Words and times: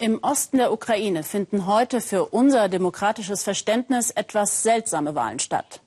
Im 0.00 0.22
Osten 0.22 0.58
der 0.58 0.72
Ukraine 0.72 1.24
finden 1.24 1.66
heute 1.66 2.00
für 2.00 2.26
unser 2.26 2.68
demokratisches 2.68 3.42
Verständnis 3.42 4.12
etwas 4.12 4.62
seltsame 4.62 5.16
Wahlen 5.16 5.40
statt. 5.40 5.80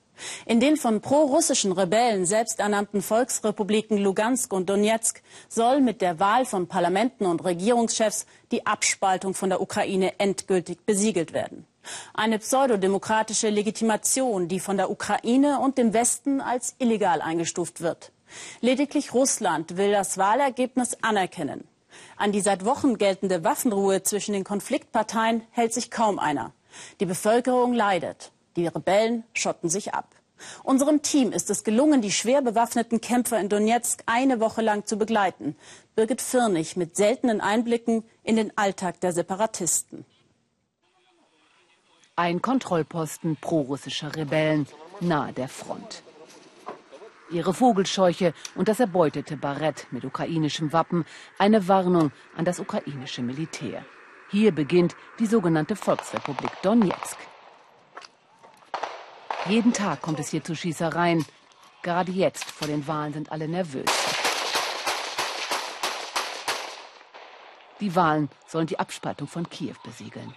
In 0.44 0.60
den 0.60 0.76
von 0.76 1.00
pro-russischen 1.00 1.72
Rebellen 1.72 2.26
selbsternannten 2.26 3.00
Volksrepubliken 3.00 3.96
Lugansk 3.96 4.52
und 4.52 4.68
Donetsk 4.68 5.22
soll 5.48 5.80
mit 5.80 6.02
der 6.02 6.20
Wahl 6.20 6.44
von 6.44 6.68
Parlamenten 6.68 7.24
und 7.24 7.42
Regierungschefs 7.42 8.26
die 8.50 8.66
Abspaltung 8.66 9.32
von 9.32 9.48
der 9.48 9.62
Ukraine 9.62 10.12
endgültig 10.18 10.84
besiegelt 10.84 11.32
werden. 11.32 11.66
Eine 12.12 12.38
pseudodemokratische 12.38 13.48
Legitimation, 13.48 14.46
die 14.46 14.60
von 14.60 14.76
der 14.76 14.90
Ukraine 14.90 15.58
und 15.60 15.78
dem 15.78 15.94
Westen 15.94 16.42
als 16.42 16.74
illegal 16.78 17.22
eingestuft 17.22 17.80
wird. 17.80 18.12
Lediglich 18.60 19.14
Russland 19.14 19.78
will 19.78 19.90
das 19.90 20.18
Wahlergebnis 20.18 20.98
anerkennen. 21.00 21.64
An 22.16 22.32
die 22.32 22.40
seit 22.40 22.64
Wochen 22.64 22.98
geltende 22.98 23.44
Waffenruhe 23.44 24.02
zwischen 24.02 24.32
den 24.32 24.44
Konfliktparteien 24.44 25.42
hält 25.50 25.74
sich 25.74 25.90
kaum 25.90 26.18
einer. 26.18 26.52
Die 27.00 27.06
Bevölkerung 27.06 27.72
leidet. 27.72 28.32
Die 28.56 28.66
Rebellen 28.66 29.24
schotten 29.34 29.68
sich 29.68 29.94
ab. 29.94 30.14
Unserem 30.62 31.02
Team 31.02 31.32
ist 31.32 31.50
es 31.50 31.64
gelungen, 31.64 32.02
die 32.02 32.10
schwer 32.10 32.42
bewaffneten 32.42 33.00
Kämpfer 33.00 33.38
in 33.40 33.48
Donetsk 33.48 34.02
eine 34.06 34.40
Woche 34.40 34.62
lang 34.62 34.86
zu 34.86 34.96
begleiten. 34.96 35.56
Birgit 35.94 36.20
Firnig 36.20 36.76
mit 36.76 36.96
seltenen 36.96 37.40
Einblicken 37.40 38.04
in 38.22 38.36
den 38.36 38.56
Alltag 38.56 39.00
der 39.00 39.12
Separatisten. 39.12 40.04
Ein 42.16 42.42
Kontrollposten 42.42 43.36
prorussischer 43.36 44.14
Rebellen 44.14 44.66
nahe 45.00 45.32
der 45.32 45.48
Front. 45.48 46.02
Ihre 47.32 47.54
Vogelscheuche 47.54 48.34
und 48.54 48.68
das 48.68 48.80
erbeutete 48.80 49.36
Barett 49.36 49.86
mit 49.90 50.04
ukrainischem 50.04 50.72
Wappen 50.72 51.04
eine 51.38 51.66
Warnung 51.66 52.12
an 52.36 52.44
das 52.44 52.60
ukrainische 52.60 53.22
Militär. 53.22 53.84
Hier 54.30 54.52
beginnt 54.52 54.94
die 55.18 55.26
sogenannte 55.26 55.76
Volksrepublik 55.76 56.50
Donetsk. 56.62 57.18
Jeden 59.46 59.72
Tag 59.72 60.02
kommt 60.02 60.20
es 60.20 60.28
hier 60.28 60.44
zu 60.44 60.54
Schießereien. 60.54 61.24
Gerade 61.82 62.12
jetzt 62.12 62.44
vor 62.44 62.68
den 62.68 62.86
Wahlen 62.86 63.12
sind 63.12 63.32
alle 63.32 63.48
nervös. 63.48 63.90
Die 67.80 67.96
Wahlen 67.96 68.28
sollen 68.46 68.68
die 68.68 68.78
Abspaltung 68.78 69.26
von 69.26 69.48
Kiew 69.50 69.74
besiegeln. 69.82 70.32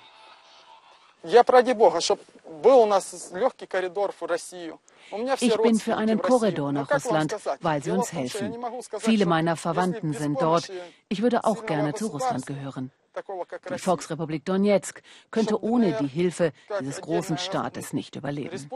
Ich 5.40 5.58
bin 5.58 5.80
für 5.80 5.98
einen 5.98 6.22
Korridor 6.22 6.72
nach 6.72 6.92
Russland, 6.92 7.36
weil 7.62 7.84
sie 7.84 7.92
uns 7.92 8.14
helfen. 8.14 8.56
Viele 9.00 9.26
meiner 9.26 9.56
Verwandten 9.56 10.14
sind 10.14 10.42
dort. 10.42 10.72
Ich 11.10 11.22
würde 11.22 11.44
auch 11.44 11.66
gerne 11.66 11.94
zu 11.94 12.08
Russland 12.08 12.46
gehören. 12.46 12.92
Die 13.70 13.80
Volksrepublik 13.80 14.46
Donetsk 14.46 15.02
könnte 15.32 15.64
ohne 15.64 15.94
die 15.94 16.08
Hilfe 16.08 16.52
dieses 16.80 17.02
großen 17.02 17.38
Staates 17.38 17.94
nicht 17.94 18.16
überleben. 18.16 18.70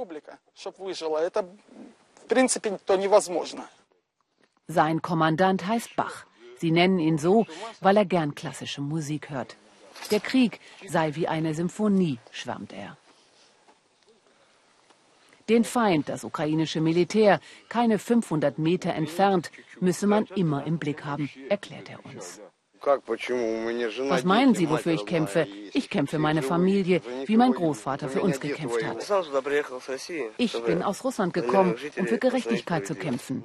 Sein 4.68 5.02
Kommandant 5.02 5.68
heißt 5.68 5.96
Bach. 5.96 6.26
Sie 6.58 6.72
nennen 6.72 7.00
ihn 7.00 7.18
so, 7.18 7.46
weil 7.82 7.98
er 7.98 8.06
gern 8.06 8.36
klassische 8.36 8.82
Musik 8.82 9.30
hört. 9.30 9.56
Der 10.12 10.20
Krieg 10.20 10.60
sei 10.88 11.16
wie 11.16 11.28
eine 11.28 11.54
Symphonie, 11.54 12.20
schwärmt 12.32 12.74
er. 12.74 12.98
Den 15.50 15.64
Feind, 15.64 16.10
das 16.10 16.24
ukrainische 16.24 16.80
Militär, 16.80 17.40
keine 17.70 17.98
500 17.98 18.60
Meter 18.60 18.94
entfernt, 18.94 19.52
müsse 19.80 20.06
man 20.06 20.26
immer 20.36 20.66
im 20.66 20.78
Blick 20.78 21.06
haben, 21.06 21.30
erklärt 21.50 21.90
er 21.90 22.06
uns. 22.06 22.40
Was 22.82 24.24
meinen 24.24 24.56
Sie, 24.56 24.70
wofür 24.70 24.94
ich 24.94 25.06
kämpfe? 25.06 25.48
Ich 25.74 25.90
kämpfe 25.90 26.16
für 26.16 26.20
meine 26.20 26.44
Familie, 26.44 27.02
wie 27.26 27.36
mein 27.36 27.54
Großvater 27.54 28.08
für 28.10 28.22
uns 28.22 28.40
gekämpft 28.40 28.84
hat. 28.86 28.98
Ich 30.38 30.64
bin 30.64 30.84
aus 30.84 31.04
Russland 31.04 31.34
gekommen, 31.34 31.76
um 31.98 32.08
für 32.08 32.20
Gerechtigkeit 32.20 32.88
zu 32.88 32.96
kämpfen. 32.96 33.44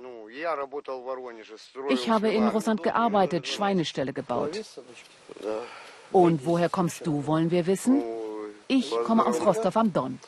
Ich 1.88 2.08
habe 2.10 2.28
in 2.28 2.48
Russland 2.48 2.82
gearbeitet, 2.82 3.48
Schweineställe 3.48 4.12
gebaut. 4.12 4.60
Und 6.12 6.46
woher 6.46 6.68
kommst 6.68 7.06
du, 7.06 7.26
wollen 7.26 7.50
wir 7.50 7.66
wissen? 7.66 8.02
Ich 8.68 8.90
komme 9.04 9.26
aus 9.26 9.44
Rostov 9.44 9.76
am 9.76 9.92
Don. 9.92 10.20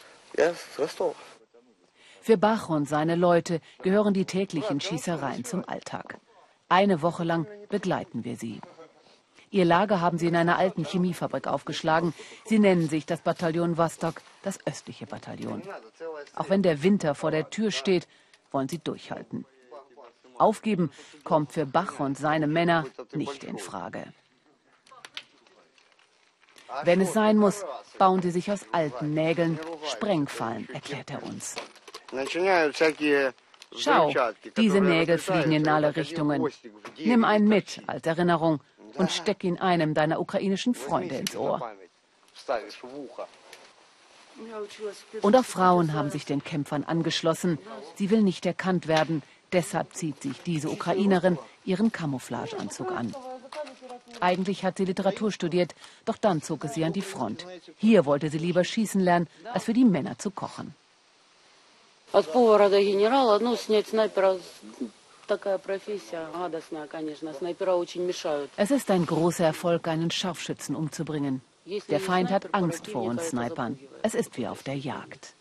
Für 2.27 2.37
Bach 2.37 2.69
und 2.69 2.89
seine 2.89 3.15
Leute 3.15 3.61
gehören 3.83 4.13
die 4.13 4.25
täglichen 4.25 4.81
Schießereien 4.81 5.45
zum 5.45 5.63
Alltag. 5.65 6.19
Eine 6.69 7.01
Woche 7.01 7.23
lang 7.23 7.47
begleiten 7.69 8.25
wir 8.25 8.37
sie. 8.37 8.61
Ihr 9.53 9.65
Lager 9.65 10.01
haben 10.01 10.19
sie 10.19 10.27
in 10.27 10.35
einer 10.35 10.59
alten 10.59 10.85
Chemiefabrik 10.85 11.47
aufgeschlagen. 11.47 12.15
Sie 12.45 12.59
nennen 12.59 12.89
sich 12.89 13.07
das 13.07 13.21
Bataillon 13.21 13.79
Vostok, 13.79 14.23
das 14.43 14.59
östliche 14.67 15.07
Bataillon. 15.07 15.63
Auch 16.35 16.51
wenn 16.51 16.65
der 16.65 16.83
Winter 16.83 17.15
vor 17.15 17.31
der 17.31 17.49
Tür 17.49 17.71
steht, 17.71 18.09
wollen 18.51 18.69
sie 18.69 18.81
durchhalten. 18.81 19.45
Aufgeben 20.37 20.91
kommt 21.23 21.53
für 21.53 21.65
Bach 21.65 22.01
und 22.01 22.19
seine 22.19 22.49
Männer 22.49 22.87
nicht 23.13 23.45
in 23.45 23.59
Frage. 23.59 24.03
Wenn 26.83 27.01
es 27.01 27.13
sein 27.13 27.37
muss, 27.37 27.65
bauen 28.01 28.21
sie 28.21 28.33
sich 28.33 28.51
aus 28.51 28.67
alten 28.73 29.15
Nägeln 29.15 29.61
Sprengfallen, 29.85 30.69
erklärt 30.71 31.13
er 31.13 31.23
uns. 31.23 31.55
Schau, 33.77 34.13
diese 34.57 34.81
Nägel 34.81 35.19
fliegen 35.19 35.53
in 35.53 35.69
alle 35.69 35.97
Richtungen. 35.97 36.47
Nimm 36.99 37.25
einen 37.25 37.49
mit 37.49 37.83
als 37.87 38.07
Erinnerung 38.07 38.61
und 38.95 39.11
steck 39.11 39.45
ihn 39.45 39.59
einem 39.59 39.95
deiner 39.95 40.21
ukrainischen 40.21 40.75
Freunde 40.75 41.17
ins 41.17 41.37
Ohr. 41.37 41.61
Und 45.23 45.37
auch 45.37 45.45
Frauen 45.45 45.93
haben 45.95 46.11
sich 46.11 46.25
den 46.25 46.45
Kämpfern 46.45 46.85
angeschlossen. 46.85 47.59
Sie 47.97 48.11
will 48.11 48.23
nicht 48.23 48.47
erkannt 48.47 48.87
werden. 48.87 49.23
Deshalb 49.53 49.95
zieht 49.95 50.23
sich 50.23 50.43
diese 50.43 50.71
Ukrainerin 50.71 51.39
ihren 51.65 51.93
Camouflageanzug 51.93 52.91
an. 52.93 53.15
Eigentlich 54.21 54.65
hat 54.65 54.79
sie 54.79 54.85
Literatur 54.85 55.33
studiert, 55.33 55.75
doch 56.05 56.17
dann 56.17 56.43
zog 56.43 56.65
es 56.65 56.75
sie 56.75 56.85
an 56.85 56.93
die 56.93 57.03
Front. 57.03 57.47
Hier 57.77 58.05
wollte 58.07 58.29
sie 58.29 58.39
lieber 58.39 58.65
schießen 58.65 59.01
lernen, 59.01 59.29
als 59.53 59.65
für 59.65 59.73
die 59.73 59.85
Männer 59.85 60.19
zu 60.19 60.31
kochen 60.31 60.75
От 62.16 62.32
повара 62.34 62.70
до 62.70 62.82
генерала, 62.82 63.40
ну, 63.40 63.56
снять 63.56 63.88
снайпера 63.88 64.38
es 68.58 68.72
ist 68.72 68.92
ein 68.92 69.06
großer 69.06 69.46
Erfolg, 69.46 69.88
einen 69.88 70.12
Scharfschützen 70.12 70.76
umzubringen. 70.76 71.42
Der 71.90 72.00
Feind 72.00 72.32
hat 72.32 72.54
Angst 72.54 72.88
vor 72.88 73.04
uns 73.04 73.30
Snipern. 73.30 73.80
Es 74.02 74.14
ist 74.14 74.38
wie 74.38 74.48
auf 74.48 74.64
der 74.64 74.76
Jagd. 74.76 75.36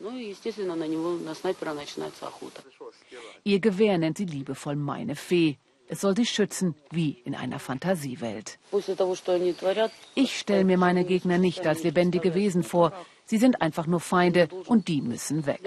Ihr 3.44 3.60
Gewehr 3.60 3.98
nennt 3.98 4.18
sie 4.18 4.26
liebevoll 4.26 4.76
meine 4.76 5.16
Fee. 5.16 5.56
Es 5.87 6.01
soll 6.01 6.15
sie 6.15 6.25
schützen, 6.25 6.75
wie 6.91 7.11
in 7.25 7.35
einer 7.35 7.59
Fantasiewelt. 7.59 8.57
Ich 10.15 10.39
stelle 10.39 10.63
mir 10.63 10.77
meine 10.77 11.03
Gegner 11.05 11.37
nicht 11.37 11.65
als 11.67 11.83
lebendige 11.83 12.33
Wesen 12.33 12.63
vor. 12.63 12.91
Sie 13.25 13.37
sind 13.37 13.61
einfach 13.61 13.87
nur 13.87 13.99
Feinde 13.99 14.49
und 14.67 14.87
die 14.87 15.01
müssen 15.01 15.45
weg. 15.45 15.61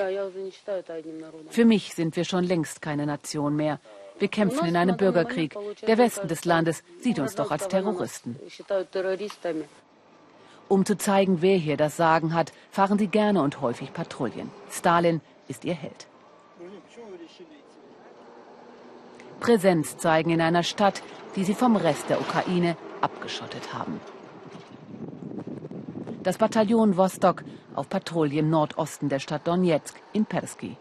Für 1.50 1.64
mich 1.64 1.94
sind 1.94 2.16
wir 2.16 2.24
schon 2.24 2.44
längst 2.44 2.82
keine 2.82 3.06
Nation 3.06 3.56
mehr. 3.56 3.80
Wir 4.18 4.28
kämpfen 4.28 4.66
in 4.66 4.76
einem 4.76 4.96
Bürgerkrieg. 4.96 5.56
Der 5.86 5.98
Westen 5.98 6.28
des 6.28 6.44
Landes 6.44 6.82
sieht 7.00 7.18
uns 7.18 7.34
doch 7.34 7.50
als 7.50 7.68
Terroristen. 7.68 8.36
Um 10.68 10.84
zu 10.84 10.98
zeigen, 10.98 11.40
wer 11.40 11.56
hier 11.56 11.76
das 11.76 11.96
Sagen 11.96 12.34
hat, 12.34 12.52
fahren 12.70 12.98
sie 12.98 13.06
gerne 13.08 13.42
und 13.42 13.60
häufig 13.60 13.92
Patrouillen. 13.92 14.50
Stalin 14.70 15.20
ist 15.48 15.64
ihr 15.64 15.74
Held. 15.74 16.06
Präsenz 19.40 19.96
zeigen 19.96 20.30
in 20.30 20.40
einer 20.40 20.62
Stadt, 20.62 21.02
die 21.36 21.44
sie 21.44 21.54
vom 21.54 21.76
Rest 21.76 22.10
der 22.10 22.20
Ukraine 22.20 22.76
abgeschottet 23.00 23.72
haben. 23.72 24.00
Das 26.22 26.38
Bataillon 26.38 26.96
Vostok 26.96 27.44
auf 27.74 27.88
Patrouille 27.88 28.40
im 28.40 28.50
Nordosten 28.50 29.08
der 29.08 29.20
Stadt 29.20 29.46
Donetsk 29.46 29.94
in 30.12 30.26
Persky. 30.26 30.76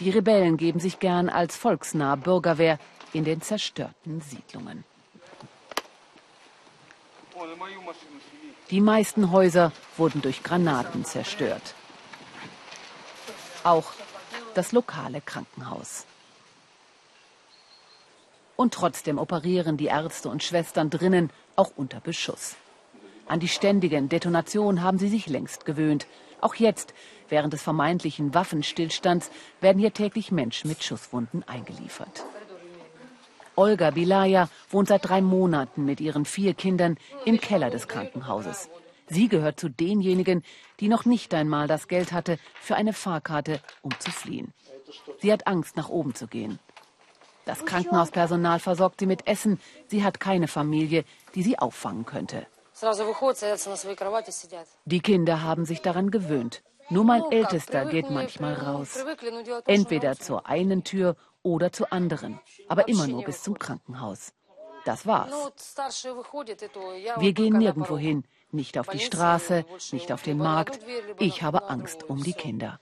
Die 0.00 0.10
Rebellen 0.10 0.56
geben 0.56 0.80
sich 0.80 0.98
gern 0.98 1.28
als 1.28 1.56
volksnahe 1.56 2.16
Bürgerwehr 2.16 2.78
in 3.12 3.24
den 3.24 3.42
zerstörten 3.42 4.20
Siedlungen. 4.20 4.84
Die 8.70 8.80
meisten 8.80 9.30
Häuser 9.30 9.72
wurden 9.96 10.22
durch 10.22 10.42
Granaten 10.42 11.04
zerstört. 11.04 11.74
Auch 13.64 13.92
das 14.54 14.72
lokale 14.72 15.20
Krankenhaus. 15.20 16.04
Und 18.60 18.74
trotzdem 18.74 19.18
operieren 19.18 19.76
die 19.76 19.86
Ärzte 19.86 20.28
und 20.28 20.42
Schwestern 20.42 20.90
drinnen 20.90 21.30
auch 21.54 21.70
unter 21.76 22.00
Beschuss. 22.00 22.56
An 23.28 23.38
die 23.38 23.46
ständigen 23.46 24.08
Detonationen 24.08 24.82
haben 24.82 24.98
sie 24.98 25.08
sich 25.08 25.28
längst 25.28 25.64
gewöhnt. 25.64 26.08
Auch 26.40 26.56
jetzt, 26.56 26.92
während 27.28 27.52
des 27.52 27.62
vermeintlichen 27.62 28.34
Waffenstillstands, 28.34 29.30
werden 29.60 29.78
hier 29.78 29.92
täglich 29.92 30.32
Menschen 30.32 30.68
mit 30.68 30.82
Schusswunden 30.82 31.44
eingeliefert. 31.46 32.24
Olga 33.54 33.92
Bilaya 33.92 34.48
wohnt 34.70 34.88
seit 34.88 35.08
drei 35.08 35.20
Monaten 35.20 35.84
mit 35.84 36.00
ihren 36.00 36.24
vier 36.24 36.54
Kindern 36.54 36.98
im 37.24 37.40
Keller 37.40 37.70
des 37.70 37.86
Krankenhauses. 37.86 38.70
Sie 39.06 39.28
gehört 39.28 39.60
zu 39.60 39.68
denjenigen, 39.68 40.42
die 40.80 40.88
noch 40.88 41.04
nicht 41.04 41.32
einmal 41.32 41.68
das 41.68 41.86
Geld 41.86 42.10
hatte 42.10 42.40
für 42.60 42.74
eine 42.74 42.92
Fahrkarte, 42.92 43.60
um 43.82 43.92
zu 44.00 44.10
fliehen. 44.10 44.52
Sie 45.20 45.32
hat 45.32 45.46
Angst, 45.46 45.76
nach 45.76 45.88
oben 45.88 46.16
zu 46.16 46.26
gehen. 46.26 46.58
Das 47.48 47.64
Krankenhauspersonal 47.64 48.58
versorgt 48.58 49.00
sie 49.00 49.06
mit 49.06 49.26
Essen. 49.26 49.58
Sie 49.86 50.04
hat 50.04 50.20
keine 50.20 50.48
Familie, 50.48 51.04
die 51.34 51.42
sie 51.42 51.58
auffangen 51.58 52.04
könnte. 52.04 52.46
Die 54.84 55.00
Kinder 55.00 55.42
haben 55.42 55.64
sich 55.64 55.80
daran 55.80 56.10
gewöhnt. 56.10 56.62
Nur 56.90 57.04
mein 57.04 57.24
Ältester 57.30 57.86
geht 57.86 58.10
manchmal 58.10 58.52
raus. 58.52 59.02
Entweder 59.64 60.18
zur 60.18 60.46
einen 60.46 60.84
Tür 60.84 61.16
oder 61.42 61.72
zur 61.72 61.90
anderen. 61.90 62.38
Aber 62.68 62.86
immer 62.86 63.06
nur 63.06 63.24
bis 63.24 63.42
zum 63.42 63.58
Krankenhaus. 63.58 64.34
Das 64.84 65.06
war's. 65.06 65.32
Wir 67.16 67.32
gehen 67.32 67.56
nirgendwo 67.56 67.96
hin. 67.96 68.24
Nicht 68.50 68.78
auf 68.78 68.88
die 68.88 69.00
Straße, 69.00 69.64
nicht 69.92 70.12
auf 70.12 70.22
den 70.22 70.36
Markt. 70.36 70.80
Ich 71.18 71.42
habe 71.42 71.70
Angst 71.70 72.10
um 72.10 72.22
die 72.22 72.34
Kinder. 72.34 72.78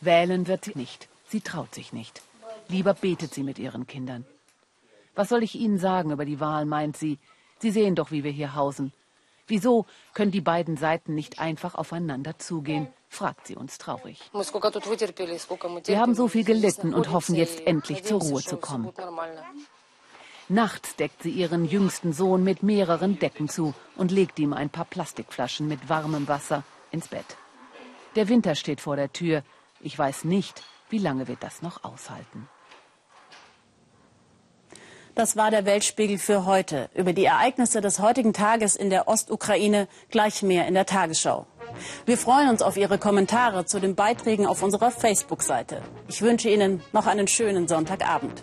Wählen 0.00 0.46
wird 0.46 0.64
sie 0.64 0.72
nicht. 0.74 1.08
Sie 1.28 1.40
traut 1.42 1.74
sich 1.74 1.92
nicht. 1.92 2.22
Lieber 2.68 2.94
betet 2.94 3.34
sie 3.34 3.42
mit 3.42 3.58
ihren 3.58 3.86
Kindern. 3.86 4.24
Was 5.14 5.28
soll 5.28 5.42
ich 5.42 5.54
Ihnen 5.54 5.78
sagen 5.78 6.10
über 6.10 6.24
die 6.24 6.40
Wahl, 6.40 6.64
meint 6.64 6.96
sie. 6.96 7.18
Sie 7.58 7.70
sehen 7.70 7.94
doch, 7.94 8.10
wie 8.10 8.24
wir 8.24 8.30
hier 8.32 8.54
hausen. 8.54 8.92
Wieso 9.46 9.84
können 10.14 10.30
die 10.30 10.40
beiden 10.40 10.78
Seiten 10.78 11.14
nicht 11.14 11.38
einfach 11.38 11.74
aufeinander 11.74 12.38
zugehen, 12.38 12.88
fragt 13.10 13.46
sie 13.46 13.56
uns 13.56 13.76
traurig. 13.76 14.18
Wir 14.32 16.00
haben 16.00 16.14
so 16.14 16.28
viel 16.28 16.44
gelitten 16.44 16.94
und 16.94 17.10
hoffen 17.12 17.34
jetzt 17.34 17.60
endlich 17.66 18.02
zur 18.04 18.20
Ruhe 18.20 18.42
zu 18.42 18.56
kommen. 18.56 18.92
Nachts 20.52 20.96
deckt 20.96 21.22
sie 21.22 21.30
ihren 21.30 21.64
jüngsten 21.64 22.12
Sohn 22.12 22.44
mit 22.44 22.62
mehreren 22.62 23.18
Decken 23.18 23.48
zu 23.48 23.72
und 23.96 24.10
legt 24.10 24.38
ihm 24.38 24.52
ein 24.52 24.68
paar 24.68 24.84
Plastikflaschen 24.84 25.66
mit 25.66 25.88
warmem 25.88 26.28
Wasser 26.28 26.62
ins 26.90 27.08
Bett. 27.08 27.38
Der 28.16 28.28
Winter 28.28 28.54
steht 28.54 28.82
vor 28.82 28.96
der 28.96 29.10
Tür. 29.10 29.44
Ich 29.80 29.98
weiß 29.98 30.24
nicht, 30.24 30.62
wie 30.90 30.98
lange 30.98 31.26
wir 31.26 31.36
das 31.36 31.62
noch 31.62 31.84
aushalten. 31.84 32.50
Das 35.14 35.36
war 35.36 35.50
der 35.50 35.64
Weltspiegel 35.64 36.18
für 36.18 36.44
heute. 36.44 36.90
Über 36.94 37.14
die 37.14 37.24
Ereignisse 37.24 37.80
des 37.80 38.00
heutigen 38.00 38.34
Tages 38.34 38.76
in 38.76 38.90
der 38.90 39.08
Ostukraine 39.08 39.88
gleich 40.10 40.42
mehr 40.42 40.66
in 40.66 40.74
der 40.74 40.84
Tagesschau. 40.84 41.46
Wir 42.04 42.18
freuen 42.18 42.50
uns 42.50 42.60
auf 42.60 42.76
Ihre 42.76 42.98
Kommentare 42.98 43.64
zu 43.64 43.80
den 43.80 43.94
Beiträgen 43.94 44.46
auf 44.46 44.62
unserer 44.62 44.90
Facebook-Seite. 44.90 45.80
Ich 46.08 46.20
wünsche 46.20 46.50
Ihnen 46.50 46.82
noch 46.92 47.06
einen 47.06 47.26
schönen 47.26 47.68
Sonntagabend. 47.68 48.42